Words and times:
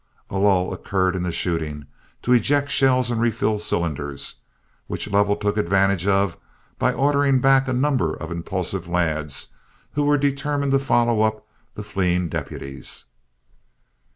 A 0.31 0.39
lull 0.39 0.73
occurred 0.73 1.15
in 1.15 1.21
the 1.21 1.31
shooting, 1.31 1.85
to 2.23 2.33
eject 2.33 2.71
shells 2.71 3.11
and 3.11 3.21
refill 3.21 3.59
cylinders, 3.59 4.37
which 4.87 5.07
Lovell 5.11 5.35
took 5.35 5.57
advantage 5.57 6.07
of 6.07 6.37
by 6.79 6.91
ordering 6.91 7.39
back 7.39 7.67
a 7.67 7.73
number 7.73 8.15
of 8.15 8.31
impulsive 8.31 8.87
lads, 8.87 9.49
who 9.91 10.01
were 10.01 10.17
determined 10.17 10.71
to 10.71 10.79
follow 10.79 11.21
up 11.21 11.45
the 11.75 11.83
fleeing 11.83 12.29
deputies. 12.29 13.05